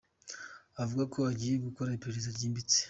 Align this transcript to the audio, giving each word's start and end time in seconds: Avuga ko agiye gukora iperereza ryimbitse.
Avuga 0.83 1.03
ko 1.13 1.19
agiye 1.31 1.55
gukora 1.65 1.95
iperereza 1.97 2.29
ryimbitse. 2.35 2.77